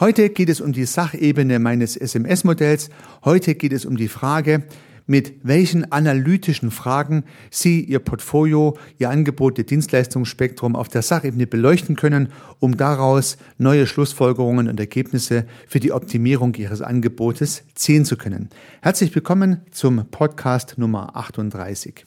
[0.00, 2.88] Heute geht es um die Sachebene meines SMS-Modells.
[3.22, 4.62] Heute geht es um die Frage,
[5.06, 11.96] mit welchen analytischen Fragen Sie Ihr Portfolio, Ihr Angebot, Ihr Dienstleistungsspektrum auf der Sachebene beleuchten
[11.96, 12.30] können,
[12.60, 18.48] um daraus neue Schlussfolgerungen und Ergebnisse für die Optimierung Ihres Angebotes ziehen zu können.
[18.80, 22.06] Herzlich willkommen zum Podcast Nummer 38.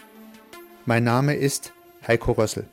[0.87, 1.73] Mein Name ist
[2.07, 2.65] Heiko Rössel.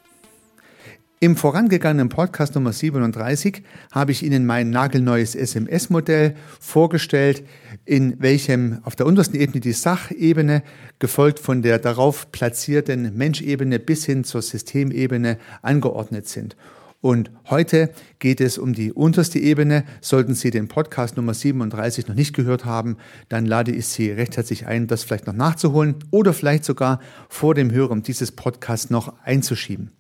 [1.21, 7.45] Im vorangegangenen Podcast Nummer 37 habe ich Ihnen mein nagelneues SMS-Modell vorgestellt,
[7.85, 10.63] in welchem auf der untersten Ebene die Sachebene,
[10.99, 16.57] gefolgt von der darauf platzierten Menschebene bis hin zur Systemebene angeordnet sind.
[17.01, 19.85] Und heute geht es um die unterste Ebene.
[20.01, 22.97] Sollten Sie den Podcast Nummer 37 noch nicht gehört haben,
[23.29, 27.55] dann lade ich Sie recht herzlich ein, das vielleicht noch nachzuholen oder vielleicht sogar vor
[27.55, 29.93] dem Hören dieses Podcasts noch einzuschieben.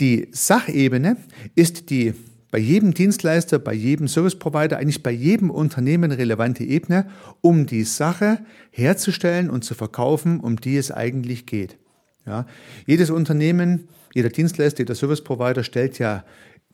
[0.00, 1.16] Die Sachebene
[1.54, 2.14] ist die
[2.50, 7.08] bei jedem Dienstleister, bei jedem Service Provider, eigentlich bei jedem Unternehmen relevante Ebene,
[7.40, 8.38] um die Sache
[8.70, 11.76] herzustellen und zu verkaufen, um die es eigentlich geht.
[12.24, 12.46] Ja,
[12.86, 16.24] jedes Unternehmen jeder Dienstleister, jeder Service Provider stellt ja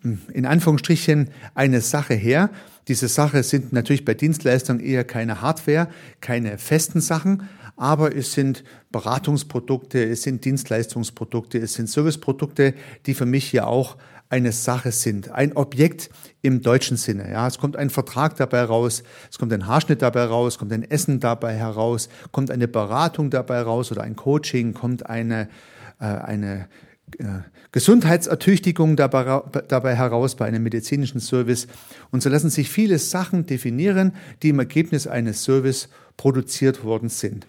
[0.02, 2.50] hm, in Anführungsstrichen eine Sache her.
[2.86, 5.88] Diese Sache sind natürlich bei Dienstleistern eher keine Hardware,
[6.20, 12.74] keine festen Sachen, aber es sind Beratungsprodukte, es sind Dienstleistungsprodukte, es sind Serviceprodukte,
[13.06, 13.96] die für mich hier auch
[14.28, 16.10] eine Sache sind, ein Objekt
[16.42, 17.28] im deutschen Sinne.
[17.28, 19.02] Ja, es kommt ein Vertrag dabei raus,
[19.32, 23.62] es kommt ein Haarschnitt dabei raus, kommt ein Essen dabei heraus, kommt eine Beratung dabei
[23.62, 25.48] raus oder ein Coaching, kommt eine,
[25.98, 26.68] äh, eine
[27.72, 31.66] Gesundheitsertüchtigung dabei, dabei heraus bei einem medizinischen Service.
[32.10, 34.12] Und so lassen sich viele Sachen definieren,
[34.42, 37.46] die im Ergebnis eines Service produziert worden sind.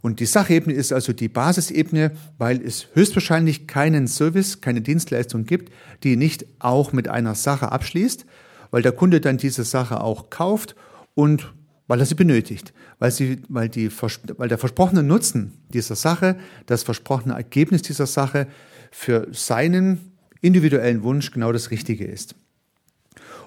[0.00, 5.72] Und die Sachebene ist also die Basisebene, weil es höchstwahrscheinlich keinen Service, keine Dienstleistung gibt,
[6.04, 8.24] die nicht auch mit einer Sache abschließt,
[8.70, 10.76] weil der Kunde dann diese Sache auch kauft
[11.14, 11.52] und
[11.88, 13.90] weil er sie benötigt, weil, sie, weil, die,
[14.36, 18.46] weil der versprochene Nutzen dieser Sache, das versprochene Ergebnis dieser Sache
[18.92, 22.36] für seinen individuellen Wunsch genau das Richtige ist.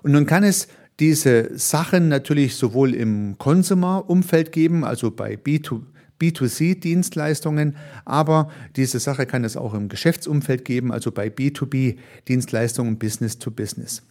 [0.04, 0.68] Und nun kann es
[1.00, 5.82] diese Sachen natürlich sowohl im Consumer-Umfeld geben, also bei B2,
[6.20, 7.76] B2C-Dienstleistungen,
[8.06, 14.04] aber diese Sache kann es auch im Geschäftsumfeld geben, also bei B2B-Dienstleistungen, Business to Business.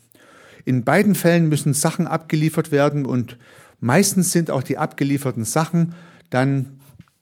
[0.64, 3.38] In beiden Fällen müssen Sachen abgeliefert werden und
[3.80, 5.94] Meistens sind auch die abgelieferten Sachen
[6.28, 6.80] dann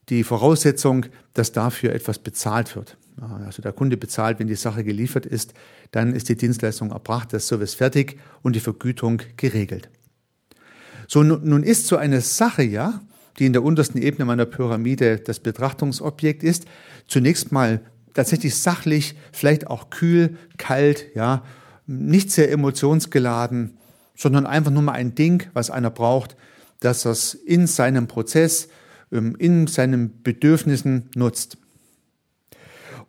[0.09, 2.97] die Voraussetzung, dass dafür etwas bezahlt wird.
[3.45, 5.55] Also der Kunde bezahlt, wenn die Sache geliefert ist,
[5.91, 9.91] dann ist die Dienstleistung erbracht, der Service fertig und die Vergütung geregelt.
[11.09, 13.01] So, nun ist so eine Sache ja,
[13.39, 16.67] die in der untersten Ebene meiner Pyramide das Betrachtungsobjekt ist,
[17.07, 17.81] zunächst mal
[18.15, 21.45] tatsächlich sachlich, vielleicht auch kühl, kalt, ja,
[21.87, 23.78] nicht sehr emotionsgeladen,
[24.19, 26.37] sondern einfach nur mal ein Ding, was einer braucht,
[26.81, 28.69] dass er es in seinem Prozess,
[29.13, 31.57] ähm, in seinen Bedürfnissen nutzt.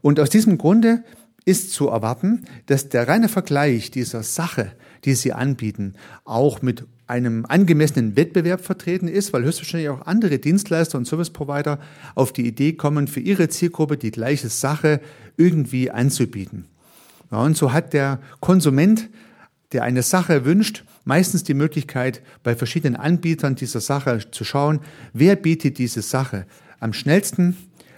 [0.01, 1.03] Und aus diesem Grunde
[1.45, 4.71] ist zu erwarten, dass der reine Vergleich dieser Sache,
[5.03, 10.99] die Sie anbieten, auch mit einem angemessenen Wettbewerb vertreten ist, weil höchstwahrscheinlich auch andere Dienstleister
[10.99, 11.79] und Service Provider
[12.13, 15.01] auf die Idee kommen, für ihre Zielgruppe die gleiche Sache
[15.37, 16.65] irgendwie anzubieten.
[17.31, 19.09] Ja, und so hat der Konsument,
[19.71, 24.79] der eine Sache wünscht, meistens die Möglichkeit, bei verschiedenen Anbietern dieser Sache zu schauen,
[25.13, 26.45] wer bietet diese Sache
[26.79, 27.55] am schnellsten,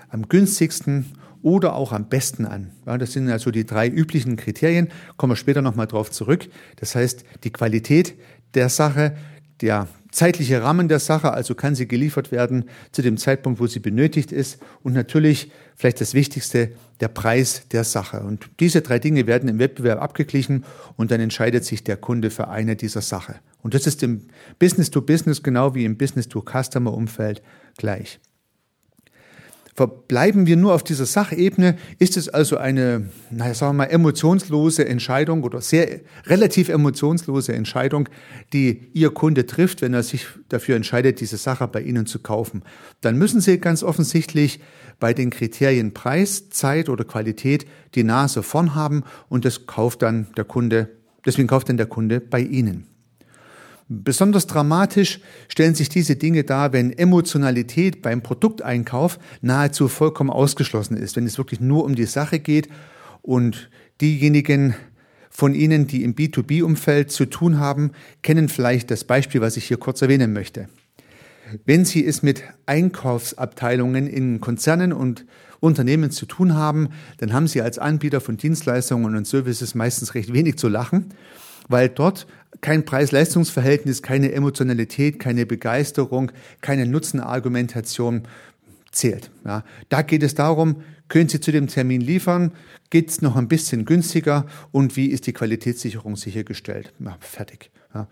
[0.09, 1.05] am günstigsten
[1.41, 2.71] oder auch am besten an.
[2.85, 6.49] Ja, das sind also die drei üblichen Kriterien, kommen wir später nochmal drauf zurück.
[6.75, 8.15] Das heißt, die Qualität
[8.53, 9.15] der Sache,
[9.61, 13.79] der zeitliche Rahmen der Sache, also kann sie geliefert werden zu dem Zeitpunkt, wo sie
[13.79, 18.21] benötigt ist und natürlich vielleicht das Wichtigste, der Preis der Sache.
[18.21, 20.65] Und diese drei Dinge werden im Wettbewerb abgeglichen
[20.97, 23.35] und dann entscheidet sich der Kunde für eine dieser Sache.
[23.63, 24.21] Und das ist im
[24.59, 27.41] Business-to-Business -Business genau wie im Business-to-Customer-Umfeld
[27.77, 28.19] gleich.
[29.73, 34.85] Verbleiben wir nur auf dieser Sachebene, ist es also eine, naja, sagen wir mal, emotionslose
[34.85, 38.09] Entscheidung oder sehr relativ emotionslose Entscheidung,
[38.51, 42.63] die Ihr Kunde trifft, wenn er sich dafür entscheidet, diese Sache bei Ihnen zu kaufen.
[42.99, 44.59] Dann müssen Sie ganz offensichtlich
[44.99, 47.65] bei den Kriterien Preis, Zeit oder Qualität
[47.95, 50.89] die Nase vorn haben und das kauft dann der Kunde,
[51.25, 52.90] deswegen kauft dann der Kunde bei Ihnen.
[53.93, 61.17] Besonders dramatisch stellen sich diese Dinge dar, wenn Emotionalität beim Produkteinkauf nahezu vollkommen ausgeschlossen ist,
[61.17, 62.69] wenn es wirklich nur um die Sache geht
[63.21, 64.75] und diejenigen
[65.29, 67.91] von Ihnen, die im B2B-Umfeld zu tun haben,
[68.21, 70.69] kennen vielleicht das Beispiel, was ich hier kurz erwähnen möchte.
[71.65, 75.25] Wenn Sie es mit Einkaufsabteilungen in Konzernen und
[75.59, 80.31] Unternehmen zu tun haben, dann haben Sie als Anbieter von Dienstleistungen und Services meistens recht
[80.31, 81.13] wenig zu lachen,
[81.67, 82.25] weil dort
[82.59, 88.23] kein Preis-Leistungs-Verhältnis, keine Emotionalität, keine Begeisterung, keine Nutzenargumentation
[88.91, 89.31] zählt.
[89.45, 92.51] Ja, da geht es darum, können Sie zu dem Termin liefern?
[92.89, 94.45] Geht es noch ein bisschen günstiger?
[94.71, 96.93] Und wie ist die Qualitätssicherung sichergestellt?
[96.99, 97.69] Ja, fertig.
[97.93, 98.07] Ja.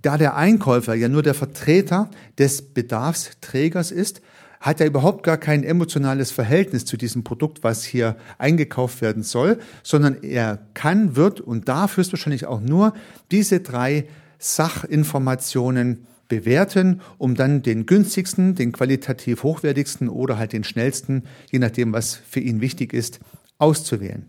[0.00, 4.22] Da der Einkäufer ja nur der Vertreter des Bedarfsträgers ist,
[4.60, 9.58] hat er überhaupt gar kein emotionales Verhältnis zu diesem Produkt, was hier eingekauft werden soll,
[9.82, 12.94] sondern er kann, wird und darf höchstwahrscheinlich auch nur
[13.30, 14.06] diese drei
[14.38, 21.92] Sachinformationen bewerten, um dann den günstigsten, den qualitativ hochwertigsten oder halt den schnellsten, je nachdem,
[21.92, 23.20] was für ihn wichtig ist,
[23.58, 24.28] auszuwählen.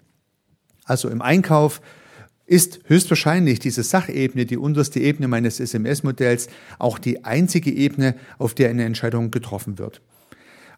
[0.86, 1.81] Also im Einkauf
[2.46, 6.48] ist höchstwahrscheinlich diese Sachebene, die unterste Ebene meines SMS-Modells,
[6.80, 10.02] auch die einzige Ebene, auf der eine Entscheidung getroffen wird.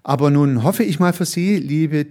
[0.03, 2.07] Aber nun hoffe ich mal für Sie, liebe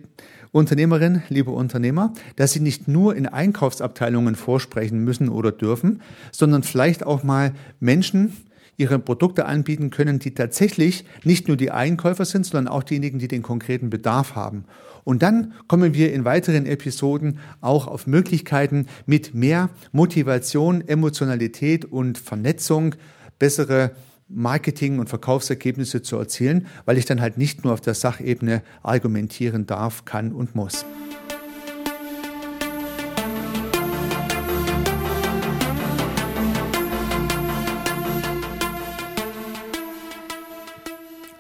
[0.53, 6.03] Unternehmerin, liebe Unternehmer, dass Sie nicht nur in Einkaufsabteilungen vorsprechen müssen oder dürfen,
[6.33, 8.33] sondern vielleicht auch mal Menschen
[8.77, 13.29] ihre Produkte anbieten können, die tatsächlich nicht nur die Einkäufer sind, sondern auch diejenigen, die
[13.29, 14.65] den konkreten Bedarf haben.
[15.05, 22.19] Und dann kommen wir in weiteren Episoden auch auf Möglichkeiten mit mehr Motivation, Emotionalität und
[22.19, 22.95] Vernetzung,
[23.39, 23.93] bessere
[24.33, 29.67] Marketing- und Verkaufsergebnisse zu erzielen, weil ich dann halt nicht nur auf der Sachebene argumentieren
[29.67, 30.85] darf, kann und muss.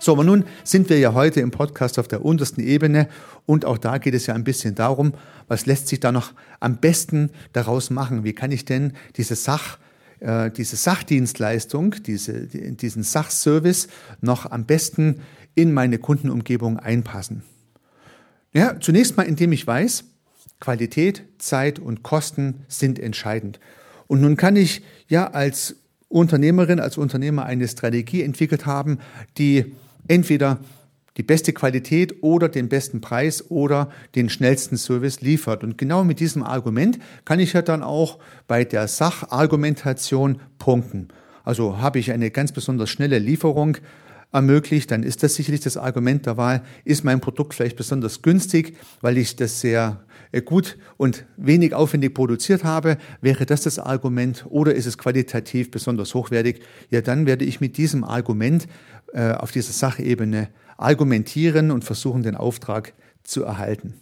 [0.02, 3.06] So, aber nun sind wir ja heute im Podcast auf der untersten Ebene
[3.46, 5.12] und auch da geht es ja ein bisschen darum,
[5.46, 8.24] was lässt sich da noch am besten daraus machen?
[8.24, 9.78] Wie kann ich denn diese Sach
[10.20, 13.88] äh, diese Sachdienstleistung, diese, diesen Sachservice
[14.20, 15.20] noch am besten
[15.54, 17.42] in meine Kundenumgebung einpassen?
[18.52, 20.04] Ja, zunächst mal, indem ich weiß,
[20.60, 23.60] Qualität, Zeit und Kosten sind entscheidend.
[24.06, 25.76] Und nun kann ich ja als
[26.08, 28.98] Unternehmerin, als Unternehmer eine Strategie entwickelt haben,
[29.38, 29.76] die
[30.08, 30.58] entweder
[31.20, 35.62] die beste Qualität oder den besten Preis oder den schnellsten Service liefert.
[35.62, 38.18] Und genau mit diesem Argument kann ich ja dann auch
[38.48, 41.08] bei der Sachargumentation punkten.
[41.44, 43.76] Also habe ich eine ganz besonders schnelle Lieferung
[44.32, 46.62] ermöglicht, dann ist das sicherlich das Argument der Wahl.
[46.86, 50.02] Ist mein Produkt vielleicht besonders günstig, weil ich das sehr
[50.32, 55.70] äh, gut und wenig aufwendig produziert habe, wäre das das Argument oder ist es qualitativ
[55.70, 56.62] besonders hochwertig?
[56.88, 58.66] Ja, dann werde ich mit diesem Argument
[59.12, 60.48] äh, auf dieser Sachebene
[60.80, 63.94] argumentieren und versuchen, den Auftrag zu erhalten.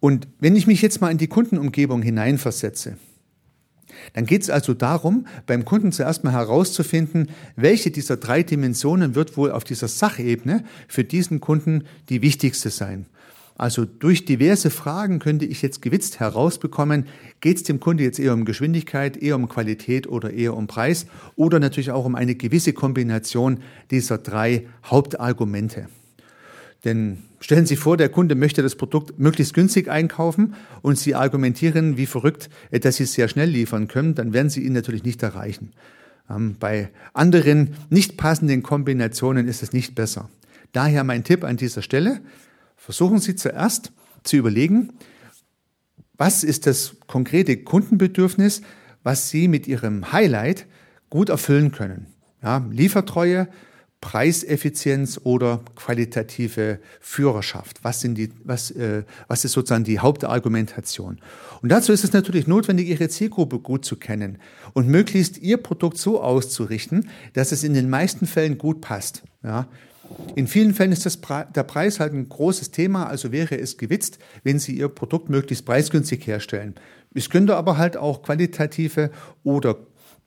[0.00, 2.96] Und wenn ich mich jetzt mal in die Kundenumgebung hineinversetze,
[4.12, 9.36] dann geht es also darum, beim Kunden zuerst mal herauszufinden, welche dieser drei Dimensionen wird
[9.36, 13.06] wohl auf dieser Sachebene für diesen Kunden die wichtigste sein.
[13.58, 17.06] Also durch diverse Fragen könnte ich jetzt gewitzt herausbekommen,
[17.40, 21.06] geht es dem Kunde jetzt eher um Geschwindigkeit, eher um Qualität oder eher um Preis
[21.34, 23.58] oder natürlich auch um eine gewisse Kombination
[23.90, 25.88] dieser drei Hauptargumente.
[26.84, 31.96] Denn stellen Sie vor, der Kunde möchte das Produkt möglichst günstig einkaufen und Sie argumentieren
[31.96, 35.20] wie verrückt, dass Sie es sehr schnell liefern können, dann werden Sie ihn natürlich nicht
[35.24, 35.72] erreichen.
[36.30, 40.30] Ähm, bei anderen nicht passenden Kombinationen ist es nicht besser.
[40.70, 42.20] Daher mein Tipp an dieser Stelle,
[42.78, 43.92] Versuchen Sie zuerst
[44.22, 44.94] zu überlegen,
[46.16, 48.62] was ist das konkrete Kundenbedürfnis,
[49.02, 50.66] was Sie mit Ihrem Highlight
[51.10, 52.06] gut erfüllen können.
[52.42, 53.48] Ja, Liefertreue,
[54.00, 57.82] Preiseffizienz oder qualitative Führerschaft.
[57.82, 61.18] Was, sind die, was, äh, was ist sozusagen die Hauptargumentation?
[61.62, 64.38] Und dazu ist es natürlich notwendig, Ihre Zielgruppe gut zu kennen
[64.72, 69.24] und möglichst Ihr Produkt so auszurichten, dass es in den meisten Fällen gut passt.
[69.42, 69.66] Ja,
[70.34, 74.18] in vielen Fällen ist das der Preis halt ein großes Thema, also wäre es gewitzt,
[74.44, 76.74] wenn Sie Ihr Produkt möglichst preisgünstig herstellen.
[77.14, 79.10] Es könnte aber halt auch qualitative
[79.42, 79.76] oder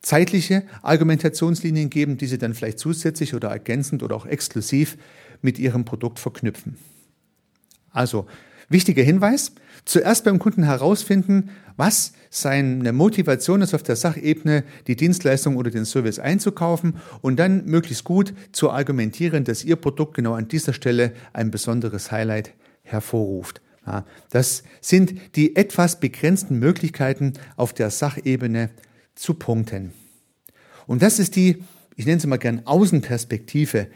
[0.02, 4.98] zeitliche Argumentationslinien geben, die Sie dann vielleicht zusätzlich oder ergänzend oder auch exklusiv
[5.42, 6.78] mit Ihrem Produkt verknüpfen.
[7.92, 8.26] Also,
[8.70, 9.54] wichtiger Hinweis,
[9.86, 11.50] zuerst beim Kunden herausfinden,
[11.82, 17.66] was seine Motivation ist, auf der Sachebene die Dienstleistung oder den Service einzukaufen und dann
[17.66, 23.62] möglichst gut zu argumentieren, dass Ihr Produkt genau an dieser Stelle ein besonderes Highlight hervorruft.
[23.88, 28.70] Ja, das sind die etwas begrenzten Möglichkeiten auf der Sachebene
[29.16, 29.92] zu punkten.
[30.86, 31.64] Und das ist die,
[31.96, 33.88] ich nenne es mal gern Außenperspektive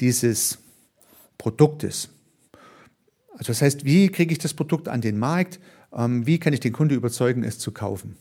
[0.00, 0.58] dieses
[1.38, 2.10] Produktes.
[3.32, 5.60] Also das heißt, wie kriege ich das Produkt an den Markt?
[5.94, 8.16] Ähm, wie kann ich den Kunde überzeugen, es zu kaufen?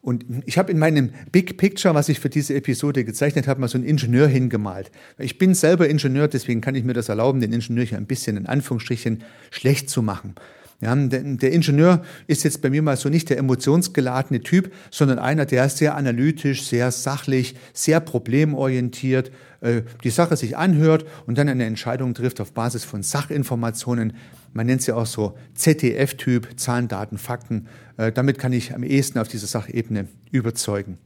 [0.00, 3.68] Und ich habe in meinem Big Picture, was ich für diese Episode gezeichnet habe, mal
[3.68, 4.92] so einen Ingenieur hingemalt.
[5.18, 8.36] Ich bin selber Ingenieur, deswegen kann ich mir das erlauben, den Ingenieur hier ein bisschen
[8.36, 10.36] in Anführungsstrichen schlecht zu machen.
[10.80, 15.46] Ja, der Ingenieur ist jetzt bei mir mal so nicht der emotionsgeladene Typ, sondern einer,
[15.46, 21.64] der sehr analytisch, sehr sachlich, sehr problemorientiert äh, die Sache sich anhört und dann eine
[21.64, 24.12] Entscheidung trifft auf Basis von Sachinformationen.
[24.56, 27.66] Man nennt sie auch so ZDF-Typ, Zahlen, Daten, Fakten.
[27.98, 30.96] Äh, damit kann ich am ehesten auf dieser Sachebene überzeugen.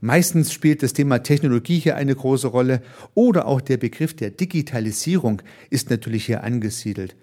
[0.00, 2.80] Meistens spielt das Thema Technologie hier eine große Rolle
[3.12, 7.16] oder auch der Begriff der Digitalisierung ist natürlich hier angesiedelt.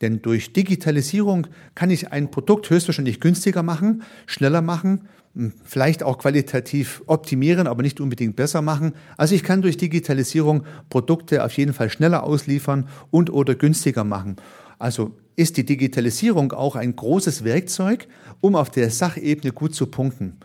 [0.00, 6.18] Denn durch Digitalisierung kann ich ein Produkt höchstwahrscheinlich günstiger machen, schneller machen, hm, vielleicht auch
[6.18, 8.92] qualitativ optimieren, aber nicht unbedingt besser machen.
[9.16, 14.36] Also ich kann durch Digitalisierung Produkte auf jeden Fall schneller ausliefern und oder günstiger machen.
[14.80, 18.08] Also ist die Digitalisierung auch ein großes Werkzeug,
[18.40, 20.38] um auf der Sachebene gut zu punkten.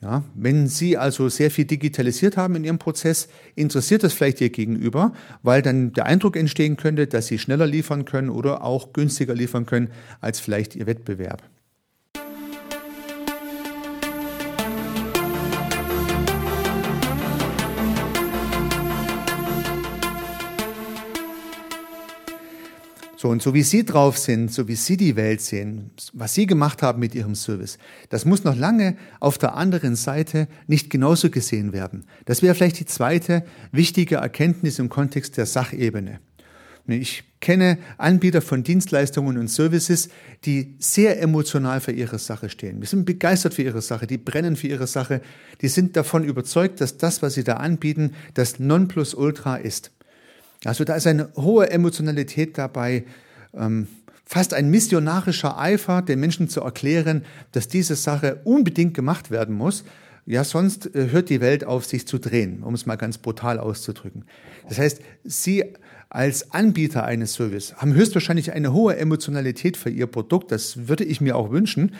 [0.00, 4.50] Ja, wenn Sie also sehr viel digitalisiert haben in Ihrem Prozess, interessiert das vielleicht Ihr
[4.50, 9.34] Gegenüber, weil dann der Eindruck entstehen könnte, dass Sie schneller liefern können oder auch günstiger
[9.34, 9.90] liefern können
[10.20, 11.42] als vielleicht Ihr Wettbewerb.
[23.26, 26.46] So, und so wie Sie drauf sind, so wie Sie die Welt sehen, was Sie
[26.46, 27.76] gemacht haben mit Ihrem Service,
[28.08, 32.04] das muss noch lange auf der anderen Seite nicht genauso gesehen werden.
[32.24, 36.20] Das wäre vielleicht die zweite wichtige Erkenntnis im Kontext der Sachebene.
[36.86, 40.08] Ich kenne Anbieter von Dienstleistungen und Services,
[40.44, 42.80] die sehr emotional für ihre Sache stehen.
[42.80, 45.20] Die sind begeistert für ihre Sache, die brennen für ihre Sache,
[45.62, 49.90] die sind davon überzeugt, dass das, was sie da anbieten, das Nonplusultra ist.
[50.66, 53.04] Also da ist eine hohe Emotionalität dabei,
[53.54, 53.86] ähm,
[54.24, 59.84] fast ein missionarischer Eifer, den Menschen zu erklären, dass diese Sache unbedingt gemacht werden muss.
[60.26, 63.60] Ja, sonst äh, hört die Welt auf, sich zu drehen, um es mal ganz brutal
[63.60, 64.24] auszudrücken.
[64.68, 65.64] Das heißt, Sie
[66.08, 70.50] als Anbieter eines Service haben höchstwahrscheinlich eine hohe Emotionalität für Ihr Produkt.
[70.50, 71.94] Das würde ich mir auch wünschen.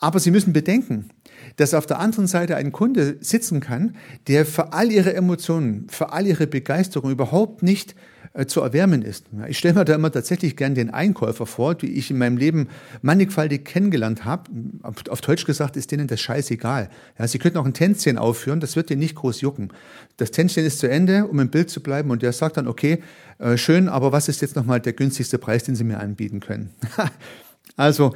[0.00, 1.10] Aber Sie müssen bedenken,
[1.56, 3.96] dass auf der anderen Seite ein Kunde sitzen kann,
[4.28, 7.94] der für all ihre Emotionen, für all ihre Begeisterung überhaupt nicht
[8.36, 9.26] äh, zu erwärmen ist.
[9.48, 12.68] Ich stelle mir da immer tatsächlich gern den Einkäufer vor, die ich in meinem Leben
[13.00, 14.50] mannigfaltig kennengelernt habe.
[14.82, 16.90] Auf Deutsch gesagt ist denen das scheißegal.
[17.16, 19.68] Ja, sie könnten auch ein Tänzchen aufführen, das wird denen nicht groß jucken.
[20.16, 23.04] Das Tänzchen ist zu Ende, um im Bild zu bleiben, und der sagt dann, okay,
[23.38, 26.70] äh, schön, aber was ist jetzt nochmal der günstigste Preis, den Sie mir anbieten können?
[27.76, 28.14] also,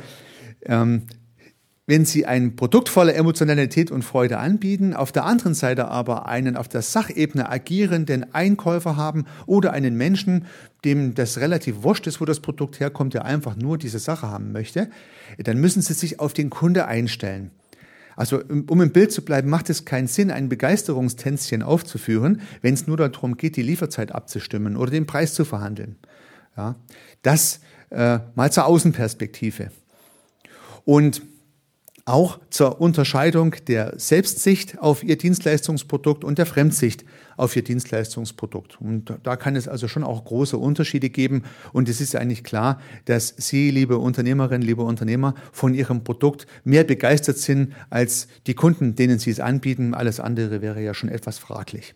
[0.63, 1.03] ähm,
[1.89, 6.55] wenn Sie ein Produkt voller Emotionalität und Freude anbieten, auf der anderen Seite aber einen
[6.59, 10.45] auf der Sachebene agierenden Einkäufer haben oder einen Menschen,
[10.85, 14.53] dem das relativ wurscht ist, wo das Produkt herkommt, der einfach nur diese Sache haben
[14.53, 14.91] möchte,
[15.39, 17.53] dann müssen Sie sich auf den Kunde einstellen.
[18.17, 22.87] Also um im Bild zu bleiben, macht es keinen Sinn, ein Begeisterungstänzchen aufzuführen, wenn es
[22.87, 25.97] nur darum geht, die Lieferzeit abzustimmen oder den Preis zu verhandeln.
[26.55, 26.77] Ja,
[27.23, 29.71] das äh, mal zur Außenperspektive.
[30.85, 31.23] Und
[32.09, 37.05] auch zur Unterscheidung der Selbstsicht auf Ihr Dienstleistungsprodukt und der Fremdsicht
[37.37, 38.81] auf Ihr Dienstleistungsprodukt.
[38.81, 41.45] Und da kann es also schon auch große Unterschiede geben.
[41.73, 46.85] Und es ist eigentlich klar, dass Sie, liebe Unternehmerinnen, liebe Unternehmer, von Ihrem Produkt mehr
[46.85, 49.93] begeistert sind als die Kunden, denen Sie es anbieten.
[49.93, 51.95] Alles andere wäre ja schon etwas fraglich.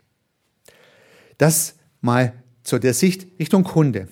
[1.38, 4.08] Das mal zu der Sicht Richtung Kunde.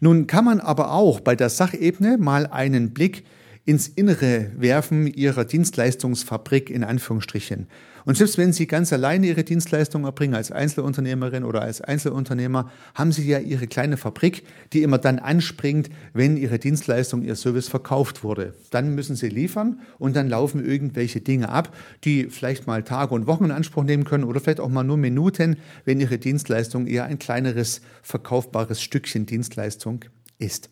[0.00, 3.24] Nun kann man aber auch bei der Sachebene mal einen Blick
[3.66, 7.66] ins Innere werfen ihrer Dienstleistungsfabrik in Anführungsstrichen.
[8.04, 13.12] Und selbst wenn Sie ganz alleine Ihre Dienstleistung erbringen als Einzelunternehmerin oder als Einzelunternehmer, haben
[13.12, 14.44] Sie ja Ihre kleine Fabrik,
[14.74, 18.54] die immer dann anspringt, wenn Ihre Dienstleistung, Ihr Service verkauft wurde.
[18.70, 23.26] Dann müssen Sie liefern und dann laufen irgendwelche Dinge ab, die vielleicht mal Tage und
[23.26, 25.56] Wochen in Anspruch nehmen können oder vielleicht auch mal nur Minuten,
[25.86, 30.04] wenn Ihre Dienstleistung eher ein kleineres verkaufbares Stückchen Dienstleistung
[30.38, 30.68] ist.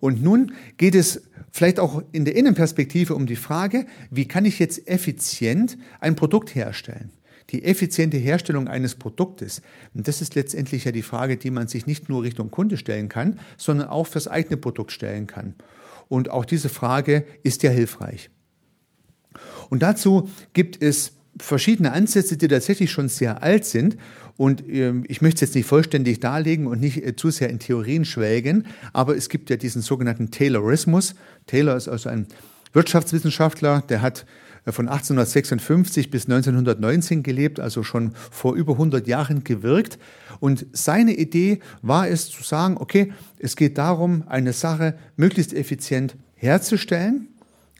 [0.00, 4.58] Und nun geht es vielleicht auch in der Innenperspektive um die Frage, wie kann ich
[4.58, 7.10] jetzt effizient ein Produkt herstellen?
[7.50, 9.62] die effiziente Herstellung eines Produktes.
[9.94, 13.08] Und das ist letztendlich ja die Frage, die man sich nicht nur Richtung Kunde stellen
[13.08, 15.54] kann, sondern auch fürs eigene Produkt stellen kann.
[16.08, 18.30] Und auch diese Frage ist ja hilfreich.
[19.68, 23.96] Und dazu gibt es verschiedene Ansätze, die tatsächlich schon sehr alt sind.
[24.36, 27.58] Und ähm, ich möchte es jetzt nicht vollständig darlegen und nicht äh, zu sehr in
[27.58, 31.14] Theorien schwelgen, aber es gibt ja diesen sogenannten Taylorismus.
[31.46, 32.26] Taylor ist also ein
[32.72, 34.24] Wirtschaftswissenschaftler, der hat
[34.64, 39.98] äh, von 1856 bis 1919 gelebt, also schon vor über 100 Jahren gewirkt.
[40.38, 46.16] Und seine Idee war es zu sagen, okay, es geht darum, eine Sache möglichst effizient
[46.34, 47.28] herzustellen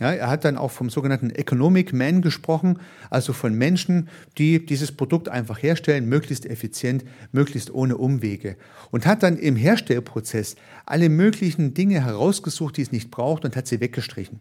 [0.01, 2.79] ja, er hat dann auch vom sogenannten Economic Man gesprochen,
[3.11, 8.57] also von Menschen, die dieses Produkt einfach herstellen, möglichst effizient, möglichst ohne Umwege.
[8.91, 13.67] Und hat dann im Herstellprozess alle möglichen Dinge herausgesucht, die es nicht braucht und hat
[13.67, 14.41] sie weggestrichen.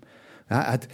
[0.49, 0.87] Ja, er hat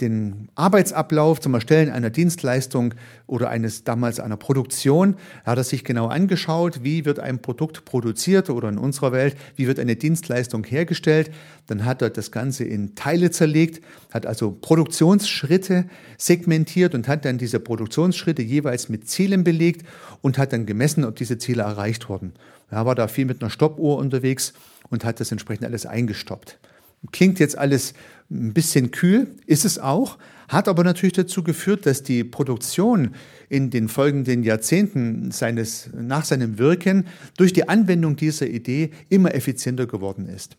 [0.00, 2.94] den Arbeitsablauf zum Erstellen einer Dienstleistung
[3.26, 8.50] oder eines damals einer Produktion, hat er sich genau angeschaut, wie wird ein Produkt produziert
[8.50, 11.30] oder in unserer Welt, wie wird eine Dienstleistung hergestellt.
[11.68, 15.84] Dann hat er das Ganze in Teile zerlegt, hat also Produktionsschritte
[16.18, 19.86] segmentiert und hat dann diese Produktionsschritte jeweils mit Zielen belegt
[20.22, 22.32] und hat dann gemessen, ob diese Ziele erreicht wurden.
[22.70, 24.54] Er war da viel mit einer Stoppuhr unterwegs
[24.90, 26.58] und hat das entsprechend alles eingestoppt.
[27.12, 27.94] Klingt jetzt alles
[28.30, 33.14] ein bisschen kühl, ist es auch, hat aber natürlich dazu geführt, dass die Produktion
[33.48, 39.86] in den folgenden Jahrzehnten seines, nach seinem Wirken durch die Anwendung dieser Idee immer effizienter
[39.86, 40.56] geworden ist.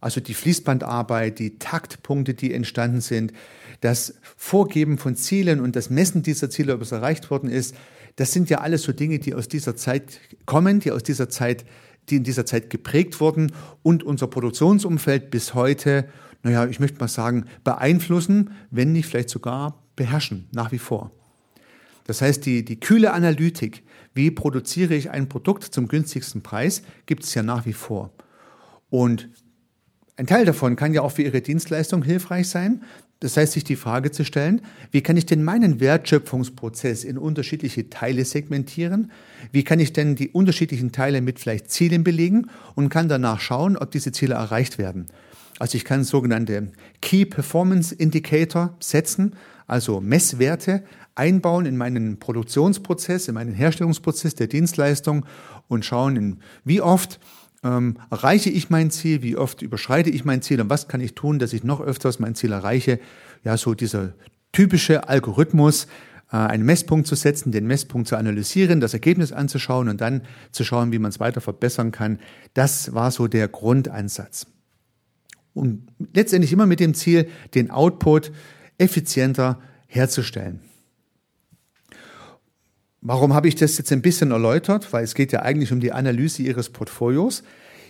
[0.00, 3.32] Also die Fließbandarbeit, die Taktpunkte, die entstanden sind,
[3.80, 7.74] das Vorgeben von Zielen und das Messen dieser Ziele, ob es erreicht worden ist,
[8.16, 11.64] das sind ja alles so Dinge, die aus dieser Zeit kommen, die aus dieser Zeit
[12.10, 16.08] die in dieser Zeit geprägt wurden und unser Produktionsumfeld bis heute,
[16.48, 21.10] naja, ich möchte mal sagen, beeinflussen, wenn nicht vielleicht sogar beherrschen, nach wie vor.
[22.04, 23.82] Das heißt, die, die kühle Analytik,
[24.14, 28.12] wie produziere ich ein Produkt zum günstigsten Preis, gibt es ja nach wie vor.
[28.88, 29.28] Und
[30.16, 32.82] ein Teil davon kann ja auch für Ihre Dienstleistung hilfreich sein.
[33.20, 37.90] Das heißt, sich die Frage zu stellen, wie kann ich denn meinen Wertschöpfungsprozess in unterschiedliche
[37.90, 39.12] Teile segmentieren?
[39.52, 43.76] Wie kann ich denn die unterschiedlichen Teile mit vielleicht Zielen belegen und kann danach schauen,
[43.76, 45.06] ob diese Ziele erreicht werden?
[45.58, 49.34] Also ich kann sogenannte Key Performance Indicator setzen,
[49.66, 55.26] also Messwerte einbauen in meinen Produktionsprozess, in meinen Herstellungsprozess der Dienstleistung
[55.66, 57.18] und schauen, wie oft
[57.64, 61.14] ähm, erreiche ich mein Ziel, wie oft überschreite ich mein Ziel und was kann ich
[61.14, 63.00] tun, dass ich noch öfters mein Ziel erreiche.
[63.44, 64.14] Ja, so dieser
[64.52, 65.88] typische Algorithmus,
[66.30, 70.62] äh, einen Messpunkt zu setzen, den Messpunkt zu analysieren, das Ergebnis anzuschauen und dann zu
[70.62, 72.20] schauen, wie man es weiter verbessern kann.
[72.54, 74.46] Das war so der Grundansatz.
[75.58, 78.32] Und letztendlich immer mit dem Ziel, den Output
[78.78, 80.60] effizienter herzustellen.
[83.00, 84.92] Warum habe ich das jetzt ein bisschen erläutert?
[84.92, 87.42] Weil es geht ja eigentlich um die Analyse Ihres Portfolios.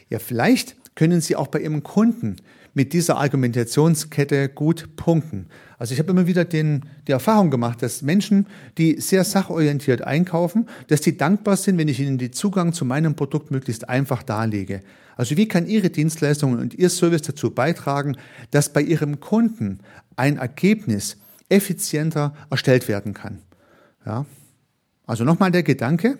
[0.09, 2.37] Ja, vielleicht können Sie auch bei Ihrem Kunden
[2.79, 5.49] mit dieser Argumentationskette gut punkten.
[5.79, 8.47] Also ich habe immer wieder den, die Erfahrung gemacht, dass Menschen,
[8.79, 13.17] die sehr sachorientiert einkaufen, dass die dankbar sind, wenn ich ihnen den Zugang zu meinem
[13.17, 14.83] Produkt möglichst einfach darlege.
[15.17, 18.17] Also wie kann Ihre Dienstleistung und Ihr Service dazu beitragen,
[18.53, 19.81] dass bei Ihrem Kunden
[20.15, 21.17] ein Ergebnis
[21.49, 23.41] effizienter erstellt werden kann?
[24.07, 24.25] Ja,
[25.05, 26.19] also nochmal der Gedanke,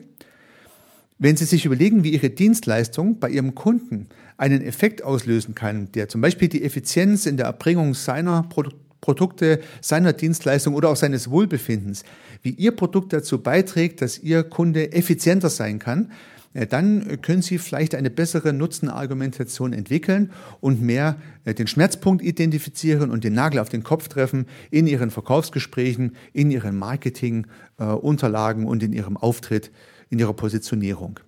[1.19, 6.09] wenn Sie sich überlegen, wie Ihre Dienstleistung bei Ihrem Kunden einen Effekt auslösen kann, der
[6.09, 8.49] zum Beispiel die Effizienz in der Erbringung seiner
[9.01, 12.05] Produkte, seiner Dienstleistung oder auch seines Wohlbefindens,
[12.43, 16.13] wie Ihr Produkt dazu beiträgt, dass Ihr Kunde effizienter sein kann,
[16.55, 23.11] äh, dann können Sie vielleicht eine bessere Nutzenargumentation entwickeln und mehr äh, den Schmerzpunkt identifizieren
[23.11, 28.93] und den Nagel auf den Kopf treffen in Ihren Verkaufsgesprächen, in Ihren Marketingunterlagen und in
[28.93, 29.71] Ihrem Auftritt,
[30.11, 31.21] in Ihrer Positionierung.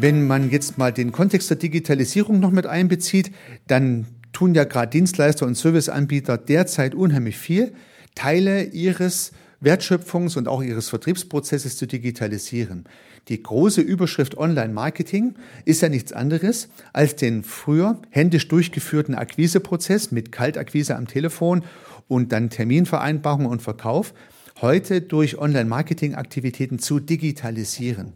[0.00, 3.32] Wenn man jetzt mal den Kontext der Digitalisierung noch mit einbezieht,
[3.66, 7.74] dann tun ja gerade Dienstleister und Serviceanbieter derzeit unheimlich viel,
[8.14, 9.32] Teile ihres
[9.62, 12.84] Wertschöpfungs- und auch ihres Vertriebsprozesses zu digitalisieren.
[13.28, 20.32] Die große Überschrift Online-Marketing ist ja nichts anderes als den früher händisch durchgeführten Akquiseprozess mit
[20.32, 21.64] Kaltakquise am Telefon
[22.08, 24.14] und dann Terminvereinbarung und Verkauf
[24.60, 28.12] heute durch Online-Marketing-Aktivitäten zu digitalisieren.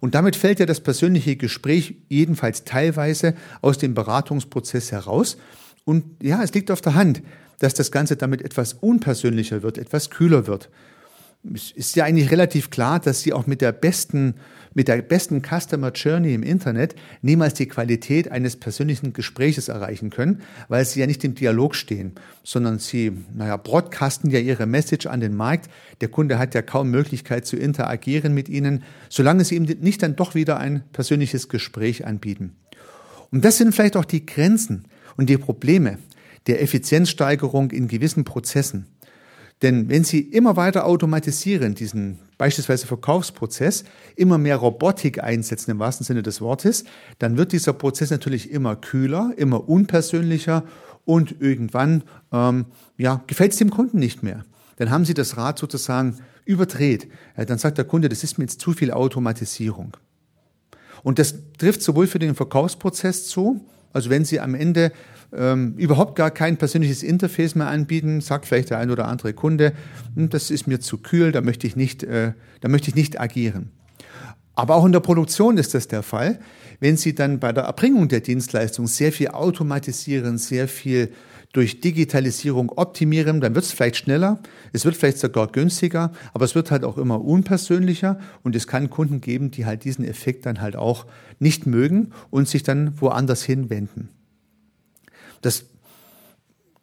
[0.00, 5.36] Und damit fällt ja das persönliche Gespräch jedenfalls teilweise aus dem Beratungsprozess heraus.
[5.84, 7.22] Und ja, es liegt auf der Hand,
[7.58, 10.70] dass das Ganze damit etwas unpersönlicher wird, etwas kühler wird.
[11.54, 14.34] Es ist ja eigentlich relativ klar, dass Sie auch mit der besten
[14.74, 20.42] mit der besten Customer Journey im Internet niemals die Qualität eines persönlichen Gespräches erreichen können,
[20.68, 22.12] weil sie ja nicht im Dialog stehen,
[22.44, 25.68] sondern sie, naja, broadcasten ja ihre Message an den Markt.
[26.00, 30.16] Der Kunde hat ja kaum Möglichkeit zu interagieren mit ihnen, solange sie ihm nicht dann
[30.16, 32.56] doch wieder ein persönliches Gespräch anbieten.
[33.32, 34.84] Und das sind vielleicht auch die Grenzen
[35.16, 35.98] und die Probleme
[36.46, 38.86] der Effizienzsteigerung in gewissen Prozessen.
[39.62, 43.84] Denn wenn Sie immer weiter automatisieren, diesen beispielsweise Verkaufsprozess,
[44.16, 46.84] immer mehr Robotik einsetzen im wahrsten Sinne des Wortes,
[47.18, 50.64] dann wird dieser Prozess natürlich immer kühler, immer unpersönlicher
[51.04, 54.44] und irgendwann ähm, ja, gefällt es dem Kunden nicht mehr.
[54.76, 57.08] Dann haben Sie das Rad sozusagen überdreht.
[57.36, 59.96] Ja, dann sagt der Kunde, das ist mir jetzt zu viel Automatisierung.
[61.02, 63.60] Und das trifft sowohl für den Verkaufsprozess zu,
[63.92, 64.92] also wenn Sie am Ende
[65.36, 69.72] ähm, überhaupt gar kein persönliches Interface mehr anbieten, sagt vielleicht der ein oder andere Kunde,
[70.14, 73.20] hm, das ist mir zu kühl, da möchte ich nicht, äh, da möchte ich nicht
[73.20, 73.70] agieren.
[74.54, 76.38] Aber auch in der Produktion ist das der Fall.
[76.80, 81.10] Wenn Sie dann bei der Erbringung der Dienstleistung sehr viel automatisieren, sehr viel
[81.52, 84.38] durch Digitalisierung optimieren, dann wird es vielleicht schneller,
[84.72, 88.88] es wird vielleicht sogar günstiger, aber es wird halt auch immer unpersönlicher und es kann
[88.88, 91.06] Kunden geben, die halt diesen Effekt dann halt auch
[91.38, 94.10] nicht mögen und sich dann woanders hinwenden.
[95.42, 95.64] Das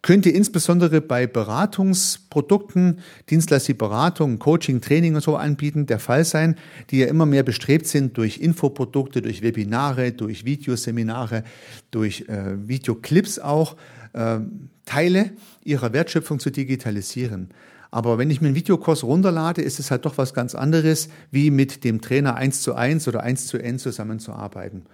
[0.02, 6.56] könnte insbesondere bei Beratungsprodukten, Dienstleister, Beratung, Coaching, Training und so anbieten, der Fall sein,
[6.90, 11.44] die ja immer mehr bestrebt sind, durch Infoprodukte, durch Webinare, durch Videoseminare,
[11.90, 13.76] durch äh, Videoclips auch,
[14.12, 14.38] äh,
[14.84, 15.32] Teile
[15.64, 17.50] ihrer Wertschöpfung zu digitalisieren.
[17.90, 21.50] Aber wenn ich mir einen Videokurs runterlade, ist es halt doch was ganz anderes, wie
[21.50, 24.86] mit dem Trainer eins zu eins oder eins zu n zusammenzuarbeiten.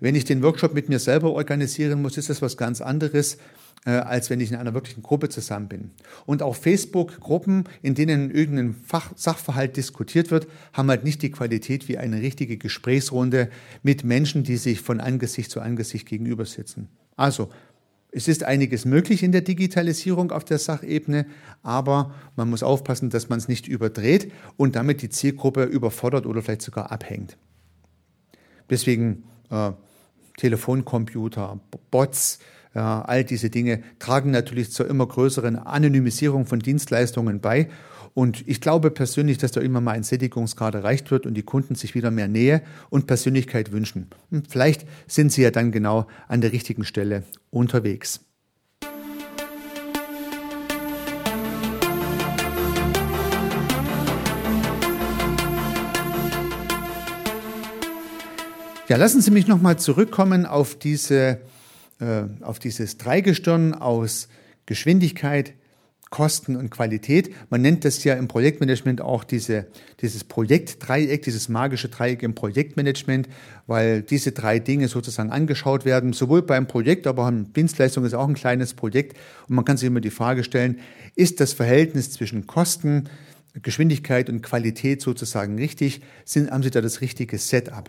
[0.00, 3.36] Wenn ich den Workshop mit mir selber organisieren muss, ist das was ganz anderes,
[3.84, 5.90] äh, als wenn ich in einer wirklichen Gruppe zusammen bin.
[6.26, 11.88] Und auch Facebook-Gruppen, in denen irgendein Fach Sachverhalt diskutiert wird, haben halt nicht die Qualität
[11.88, 13.50] wie eine richtige Gesprächsrunde
[13.82, 16.88] mit Menschen, die sich von Angesicht zu Angesicht gegenüber sitzen.
[17.16, 17.50] Also,
[18.12, 21.26] es ist einiges möglich in der Digitalisierung auf der Sachebene,
[21.62, 26.42] aber man muss aufpassen, dass man es nicht überdreht und damit die Zielgruppe überfordert oder
[26.42, 27.36] vielleicht sogar abhängt.
[28.68, 29.72] Deswegen äh,
[30.40, 32.38] Telefoncomputer, Bots,
[32.74, 37.68] ja, all diese Dinge tragen natürlich zur immer größeren Anonymisierung von Dienstleistungen bei.
[38.14, 41.74] Und ich glaube persönlich, dass da immer mal ein Sättigungsgrad erreicht wird und die Kunden
[41.74, 44.08] sich wieder mehr Nähe und Persönlichkeit wünschen.
[44.30, 48.20] Und vielleicht sind sie ja dann genau an der richtigen Stelle unterwegs.
[58.90, 61.38] Ja, lassen Sie mich nochmal zurückkommen auf, diese,
[62.00, 64.26] äh, auf dieses Dreigestirn aus
[64.66, 65.54] Geschwindigkeit,
[66.10, 67.32] Kosten und Qualität.
[67.50, 69.68] Man nennt das ja im Projektmanagement auch diese,
[70.00, 73.28] dieses Projektdreieck, dieses magische Dreieck im Projektmanagement,
[73.68, 78.26] weil diese drei Dinge sozusagen angeschaut werden, sowohl beim Projekt, aber auch Dienstleistung ist auch
[78.26, 79.16] ein kleines Projekt.
[79.46, 80.80] Und man kann sich immer die Frage stellen,
[81.14, 83.08] ist das Verhältnis zwischen Kosten,
[83.62, 86.00] Geschwindigkeit und Qualität sozusagen richtig?
[86.24, 87.88] Sind, haben Sie da das richtige Setup?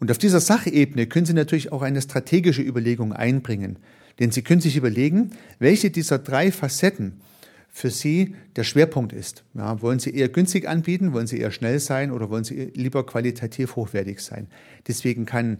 [0.00, 3.78] Und auf dieser Sachebene können Sie natürlich auch eine strategische Überlegung einbringen.
[4.18, 7.20] Denn Sie können sich überlegen, welche dieser drei Facetten
[7.68, 9.44] für Sie der Schwerpunkt ist.
[9.54, 13.06] Ja, wollen Sie eher günstig anbieten, wollen Sie eher schnell sein oder wollen Sie lieber
[13.06, 14.48] qualitativ hochwertig sein?
[14.86, 15.58] Deswegen kann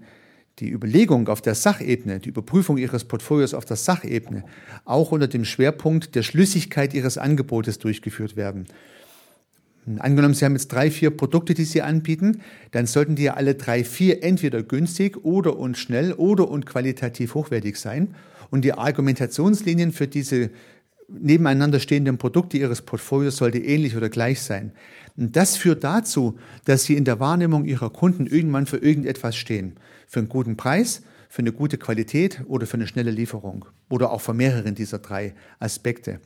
[0.58, 4.44] die Überlegung auf der Sachebene, die Überprüfung Ihres Portfolios auf der Sachebene
[4.84, 8.66] auch unter dem Schwerpunkt der Schlüssigkeit Ihres Angebotes durchgeführt werden.
[9.98, 13.54] Angenommen, Sie haben jetzt drei, vier Produkte, die Sie anbieten, dann sollten die ja alle
[13.54, 18.14] drei, vier entweder günstig oder und schnell oder und qualitativ hochwertig sein.
[18.50, 20.50] Und die Argumentationslinien für diese
[21.08, 24.72] nebeneinander stehenden Produkte Ihres Portfolios sollte ähnlich oder gleich sein.
[25.16, 29.74] Und das führt dazu, dass Sie in der Wahrnehmung Ihrer Kunden irgendwann für irgendetwas stehen.
[30.06, 33.64] Für einen guten Preis, für eine gute Qualität oder für eine schnelle Lieferung.
[33.88, 36.20] Oder auch für mehreren dieser drei Aspekte.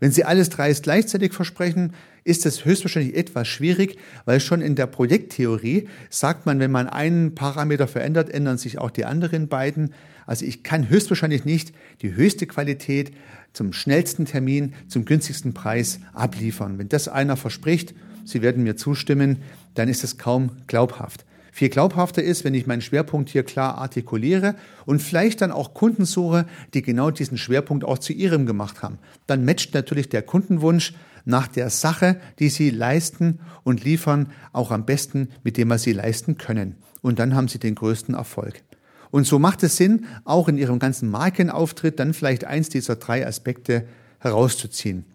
[0.00, 1.92] Wenn Sie alles drei gleichzeitig versprechen,
[2.24, 7.34] ist es höchstwahrscheinlich etwas schwierig, weil schon in der Projekttheorie sagt man, wenn man einen
[7.34, 9.94] Parameter verändert, ändern sich auch die anderen beiden.
[10.26, 13.12] Also ich kann höchstwahrscheinlich nicht die höchste Qualität
[13.52, 16.78] zum schnellsten Termin, zum günstigsten Preis abliefern.
[16.78, 19.38] Wenn das einer verspricht, Sie werden mir zustimmen,
[19.74, 21.24] dann ist es kaum glaubhaft.
[21.56, 26.04] Viel glaubhafter ist, wenn ich meinen Schwerpunkt hier klar artikuliere und vielleicht dann auch Kunden
[26.04, 28.98] suche, die genau diesen Schwerpunkt auch zu ihrem gemacht haben.
[29.26, 30.92] Dann matcht natürlich der Kundenwunsch
[31.24, 35.94] nach der Sache, die sie leisten und liefern, auch am besten mit dem, was sie
[35.94, 36.74] leisten können.
[37.00, 38.62] Und dann haben sie den größten Erfolg.
[39.10, 43.26] Und so macht es Sinn, auch in ihrem ganzen Markenauftritt dann vielleicht eins dieser drei
[43.26, 43.88] Aspekte
[44.18, 45.06] herauszuziehen.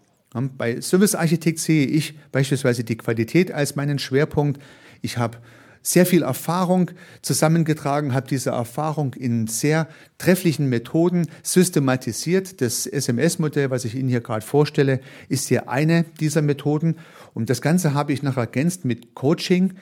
[0.58, 4.60] Bei Service Architekt sehe ich beispielsweise die Qualität als meinen Schwerpunkt.
[5.04, 5.38] Ich habe
[5.82, 6.92] sehr viel Erfahrung
[7.22, 12.62] zusammengetragen, habe diese Erfahrung in sehr trefflichen Methoden systematisiert.
[12.62, 16.98] Das SMS-Modell, was ich Ihnen hier gerade vorstelle, ist hier eine dieser Methoden.
[17.34, 19.74] Und das Ganze habe ich noch ergänzt mit Coaching,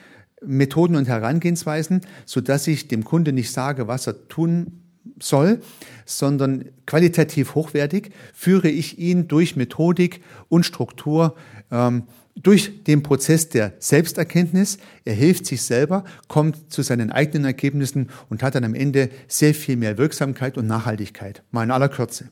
[0.42, 4.80] Methoden und Herangehensweisen, so dass ich dem Kunde nicht sage, was er tun
[5.18, 5.60] soll,
[6.04, 11.36] sondern qualitativ hochwertig führe ich ihn durch Methodik und Struktur
[11.70, 12.04] ähm,
[12.36, 14.78] durch den Prozess der Selbsterkenntnis.
[15.04, 19.54] Er hilft sich selber, kommt zu seinen eigenen Ergebnissen und hat dann am Ende sehr
[19.54, 21.42] viel mehr Wirksamkeit und Nachhaltigkeit.
[21.50, 22.30] Mal in aller Kürze.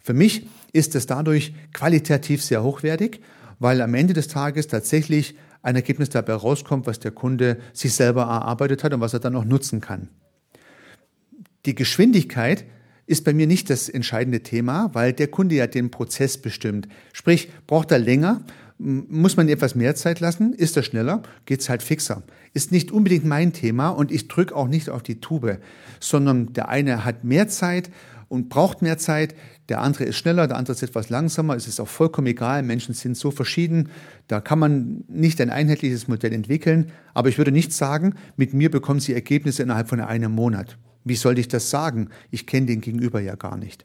[0.00, 3.20] Für mich ist es dadurch qualitativ sehr hochwertig,
[3.58, 8.22] weil am Ende des Tages tatsächlich ein Ergebnis dabei rauskommt, was der Kunde sich selber
[8.22, 10.08] erarbeitet hat und was er dann auch nutzen kann.
[11.66, 12.64] Die Geschwindigkeit
[13.06, 16.88] ist bei mir nicht das entscheidende Thema, weil der Kunde ja den Prozess bestimmt.
[17.12, 18.42] Sprich, braucht er länger,
[18.80, 22.22] muss man etwas mehr Zeit lassen, ist er schneller, geht's halt fixer.
[22.54, 25.58] Ist nicht unbedingt mein Thema und ich drücke auch nicht auf die Tube,
[26.00, 27.90] sondern der eine hat mehr Zeit
[28.28, 29.34] und braucht mehr Zeit,
[29.68, 32.94] der andere ist schneller, der andere ist etwas langsamer, es ist auch vollkommen egal, Menschen
[32.94, 33.90] sind so verschieden,
[34.28, 38.70] da kann man nicht ein einheitliches Modell entwickeln, aber ich würde nicht sagen, mit mir
[38.70, 40.78] bekommen Sie Ergebnisse innerhalb von einem Monat.
[41.04, 42.08] Wie sollte ich das sagen?
[42.30, 43.84] Ich kenne den Gegenüber ja gar nicht.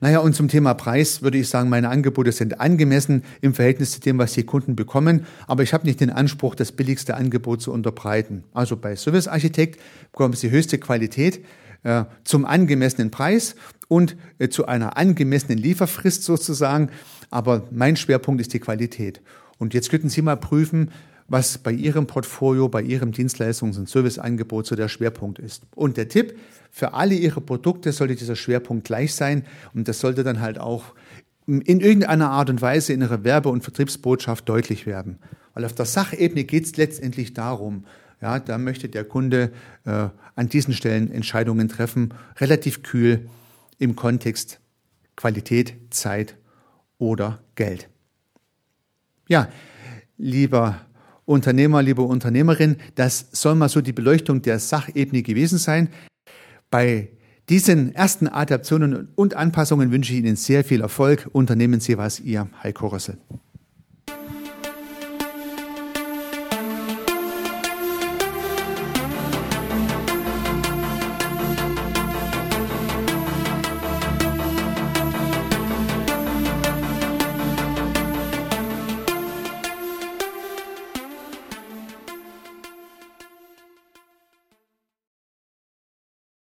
[0.00, 4.00] Naja, und zum Thema Preis würde ich sagen, meine Angebote sind angemessen im Verhältnis zu
[4.00, 7.72] dem, was die Kunden bekommen, aber ich habe nicht den Anspruch, das billigste Angebot zu
[7.72, 8.44] unterbreiten.
[8.52, 9.80] Also bei Service Architekt
[10.12, 11.44] bekommen Sie höchste Qualität
[11.82, 13.56] äh, zum angemessenen Preis
[13.88, 16.90] und äh, zu einer angemessenen Lieferfrist sozusagen,
[17.30, 19.20] aber mein Schwerpunkt ist die Qualität.
[19.58, 20.90] Und jetzt könnten Sie mal prüfen,
[21.28, 25.62] was bei Ihrem Portfolio, bei Ihrem Dienstleistungs- und Serviceangebot so der Schwerpunkt ist.
[25.74, 26.38] Und der Tipp,
[26.74, 30.94] für alle Ihre Produkte sollte dieser Schwerpunkt gleich sein und das sollte dann halt auch
[31.46, 35.18] in irgendeiner Art und Weise in Ihrer Werbe- und Vertriebsbotschaft deutlich werden.
[35.52, 37.84] Weil auf der Sachebene geht es letztendlich darum,
[38.22, 39.52] ja, da möchte der Kunde
[39.84, 43.28] äh, an diesen Stellen Entscheidungen treffen, relativ kühl
[43.78, 44.58] im Kontext
[45.14, 46.36] Qualität, Zeit
[46.96, 47.90] oder Geld.
[49.28, 49.48] Ja,
[50.16, 50.80] lieber
[51.26, 55.90] Unternehmer, liebe Unternehmerin, das soll mal so die Beleuchtung der Sachebene gewesen sein.
[56.72, 57.10] Bei
[57.50, 61.28] diesen ersten Adaptionen und Anpassungen wünsche ich Ihnen sehr viel Erfolg.
[61.30, 63.18] Unternehmen Sie was, Ihr Heiko Rössel.